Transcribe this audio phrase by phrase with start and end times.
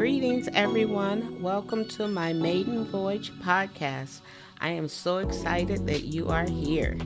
[0.00, 1.42] Greetings, everyone.
[1.42, 4.22] Welcome to my Maiden Voyage podcast.
[4.58, 6.96] I am so excited that you are here.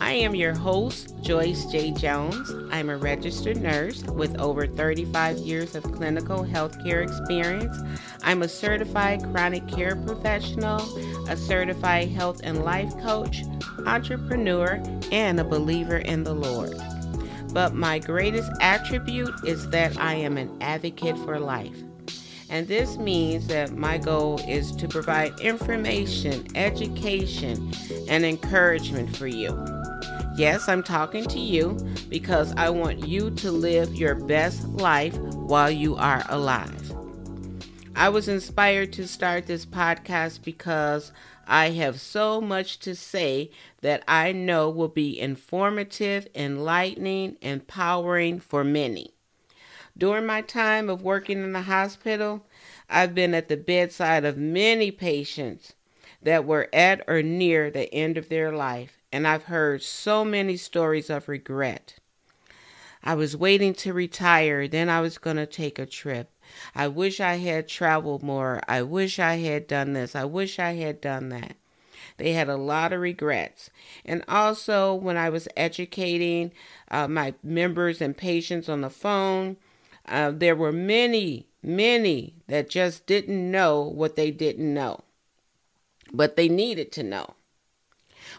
[0.00, 1.90] I am your host, Joyce J.
[1.90, 2.52] Jones.
[2.70, 7.76] I'm a registered nurse with over 35 years of clinical healthcare experience.
[8.22, 10.82] I'm a certified chronic care professional,
[11.28, 13.42] a certified health and life coach,
[13.86, 16.80] entrepreneur, and a believer in the Lord.
[17.52, 21.76] But my greatest attribute is that I am an advocate for life.
[22.54, 27.72] And this means that my goal is to provide information, education,
[28.08, 29.48] and encouragement for you.
[30.36, 31.76] Yes, I'm talking to you
[32.08, 36.92] because I want you to live your best life while you are alive.
[37.96, 41.10] I was inspired to start this podcast because
[41.48, 48.62] I have so much to say that I know will be informative, enlightening, empowering for
[48.62, 49.13] many.
[49.96, 52.44] During my time of working in the hospital,
[52.90, 55.74] I've been at the bedside of many patients
[56.20, 60.56] that were at or near the end of their life, and I've heard so many
[60.56, 61.98] stories of regret.
[63.04, 66.30] I was waiting to retire, then I was going to take a trip.
[66.74, 68.62] I wish I had traveled more.
[68.66, 70.16] I wish I had done this.
[70.16, 71.56] I wish I had done that.
[72.16, 73.70] They had a lot of regrets.
[74.04, 76.52] And also, when I was educating
[76.90, 79.56] uh, my members and patients on the phone,
[80.06, 85.00] uh, there were many, many that just didn't know what they didn't know,
[86.12, 87.34] but they needed to know.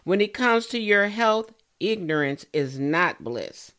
[0.04, 3.74] When it comes to your health, ignorance is not bliss,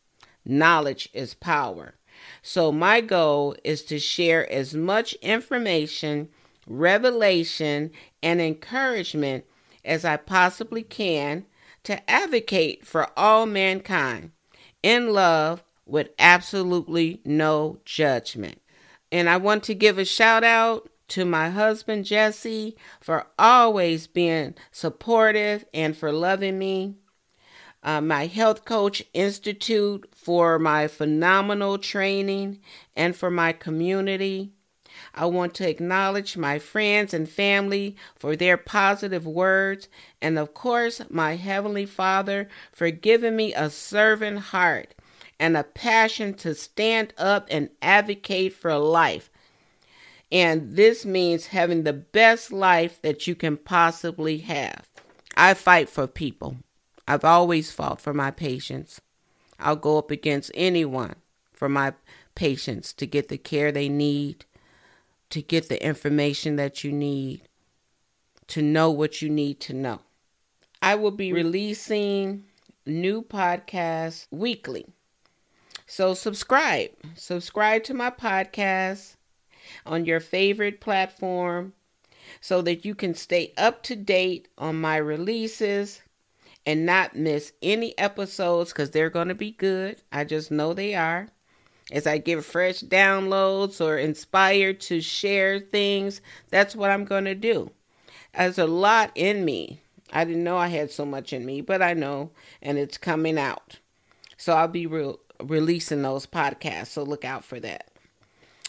[0.45, 1.95] knowledge is power.
[2.41, 6.29] So, my goal is to share as much information,
[6.65, 7.91] revelation,
[8.23, 9.45] and encouragement
[9.85, 11.45] as I possibly can
[11.83, 14.31] to advocate for all mankind
[14.83, 18.61] in love with absolutely no judgment.
[19.11, 24.55] And I want to give a shout out to my husband Jesse for always being
[24.71, 26.95] supportive and for loving me.
[27.83, 32.59] Uh, my Health Coach Institute for my phenomenal training
[32.95, 34.51] and for my community.
[35.13, 39.87] I want to acknowledge my friends and family for their positive words,
[40.21, 44.95] and of course, my Heavenly Father for giving me a servant heart
[45.39, 49.29] and a passion to stand up and advocate for life.
[50.31, 54.89] And this means having the best life that you can possibly have.
[55.35, 56.57] I fight for people.
[57.07, 58.99] I've always fought for my patients.
[59.59, 61.15] I'll go up against anyone
[61.53, 61.93] for my
[62.35, 64.45] patients to get the care they need,
[65.29, 67.41] to get the information that you need,
[68.47, 70.01] to know what you need to know.
[70.81, 72.45] I will be releasing
[72.85, 74.85] new podcasts weekly.
[75.89, 76.89] So subscribe.
[77.15, 79.15] Subscribe to my podcast
[79.85, 81.73] on your favorite platform
[82.41, 86.01] so that you can stay up to date on my releases
[86.65, 90.01] and not miss any episodes because they're going to be good.
[90.11, 91.29] I just know they are.
[91.89, 96.19] As I give fresh downloads or inspired to share things,
[96.49, 97.71] that's what I'm going to do.
[98.35, 99.79] There's a lot in me.
[100.11, 102.31] I didn't know I had so much in me, but I know,
[102.61, 103.79] and it's coming out.
[104.35, 107.89] So I'll be re- releasing those podcasts, so look out for that.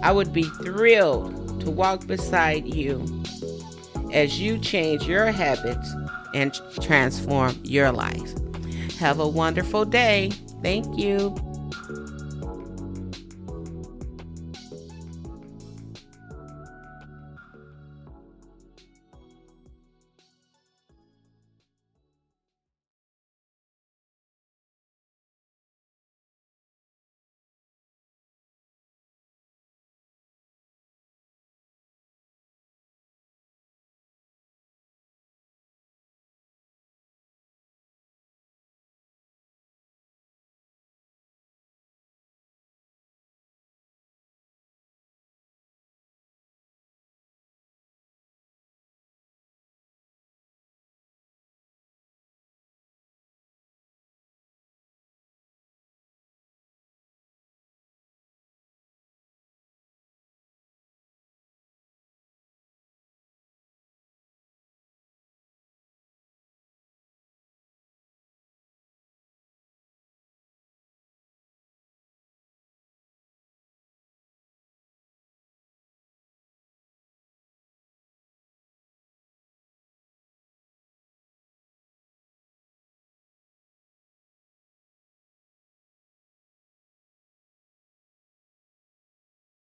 [0.03, 3.05] I would be thrilled to walk beside you
[4.13, 5.91] as you change your habits
[6.35, 8.35] and transform your life.
[8.99, 10.31] Have a wonderful day.
[10.63, 11.35] Thank you.